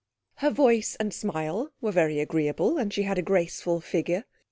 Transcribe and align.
Her 0.37 0.49
voice 0.49 0.95
and 0.99 1.13
smile 1.13 1.69
were 1.79 1.91
very 1.91 2.19
agreeable, 2.19 2.79
and 2.79 2.91
she 2.91 3.03
had 3.03 3.19
a 3.19 3.21
graceful 3.21 3.79
figure. 3.79 4.25